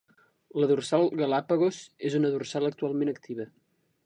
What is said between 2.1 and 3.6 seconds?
és una dorsal actualment activa.